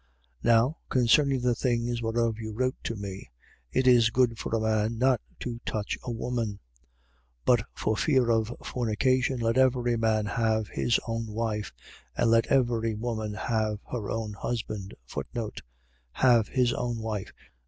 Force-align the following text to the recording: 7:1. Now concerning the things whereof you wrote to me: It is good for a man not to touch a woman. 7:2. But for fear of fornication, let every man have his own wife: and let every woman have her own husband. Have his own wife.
7:1. 0.43 0.45
Now 0.45 0.77
concerning 0.89 1.41
the 1.41 1.53
things 1.53 2.01
whereof 2.01 2.39
you 2.39 2.53
wrote 2.53 2.73
to 2.85 2.95
me: 2.95 3.29
It 3.71 3.85
is 3.85 4.09
good 4.09 4.39
for 4.39 4.49
a 4.55 4.59
man 4.59 4.97
not 4.97 5.21
to 5.41 5.59
touch 5.63 5.95
a 6.01 6.09
woman. 6.09 6.53
7:2. 6.57 6.59
But 7.45 7.61
for 7.75 7.95
fear 7.95 8.31
of 8.31 8.51
fornication, 8.65 9.39
let 9.39 9.59
every 9.59 9.97
man 9.97 10.25
have 10.25 10.69
his 10.69 10.99
own 11.07 11.27
wife: 11.27 11.71
and 12.17 12.31
let 12.31 12.47
every 12.47 12.95
woman 12.95 13.35
have 13.35 13.77
her 13.91 14.09
own 14.09 14.33
husband. 14.33 14.95
Have 16.13 16.47
his 16.47 16.73
own 16.73 16.97
wife. 16.97 17.31